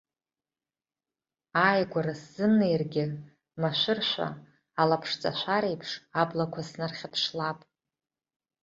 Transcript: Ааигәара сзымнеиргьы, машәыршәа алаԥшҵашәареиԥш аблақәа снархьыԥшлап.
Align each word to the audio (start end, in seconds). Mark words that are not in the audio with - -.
Ааигәара 1.63 2.13
сзымнеиргьы, 2.21 3.05
машәыршәа 3.61 4.27
алаԥшҵашәареиԥш 4.81 5.91
аблақәа 6.21 6.61
снархьыԥшлап. 6.69 7.59